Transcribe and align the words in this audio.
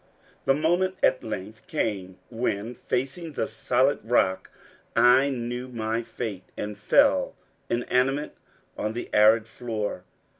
The 0.45 0.55
moment 0.55 0.95
at 1.03 1.23
length 1.23 1.67
came 1.67 2.17
when, 2.31 2.73
facing 2.73 3.33
the 3.33 3.45
solid 3.45 3.99
rock, 4.03 4.49
I 4.95 5.29
knew 5.29 5.67
my 5.67 6.01
fate, 6.01 6.45
and 6.57 6.75
fell 6.75 7.35
inanimate 7.69 8.33
on 8.75 8.93
the 8.93 9.11
arid 9.13 9.47
floor! 9.47 10.03